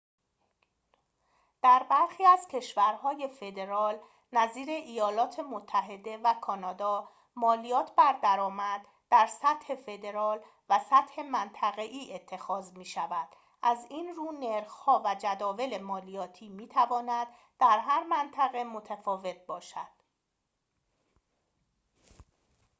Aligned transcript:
در 1.63 1.85
برخی 1.89 2.25
از 2.25 2.47
کشورهای 2.51 3.27
فدرال 3.27 3.99
نظیر 4.33 4.69
ایالات 4.69 5.39
متحده 5.39 6.17
و 6.17 6.33
کانادا 6.33 7.09
مالیات 7.35 7.95
بر 7.95 8.19
درآمد 8.23 8.85
در 9.09 9.25
سطح 9.27 9.75
فدرال 9.75 10.41
و 10.69 10.79
سطح 10.89 11.21
منطقه‌ای 11.31 12.13
اتخاذ 12.15 12.71
می‌شود 12.77 13.27
از 13.61 13.85
این 13.89 14.15
رو 14.15 14.31
نرخ‌ها 14.31 15.01
و 15.05 15.15
جداول 15.15 15.77
مالیاتی 15.77 16.49
می‌تواند 16.49 17.27
در 17.59 17.79
هر 17.79 18.03
منطقه 18.03 18.63
متفاوت 18.63 19.37
باشد 19.47 19.91